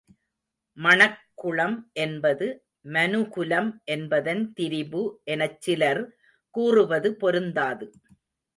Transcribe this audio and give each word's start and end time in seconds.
மணக்குளம் 0.77 1.75
என்பது 1.95 2.47
மனுகுலம் 2.87 3.69
என்பதன் 3.85 4.53
திரிபு 4.59 5.03
எனச் 5.25 5.61
சிலர் 5.61 6.03
கூறுவது 6.55 7.11
பொருந்தாது. 7.15 7.87